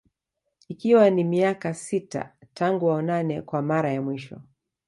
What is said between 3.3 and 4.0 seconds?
kwa Mara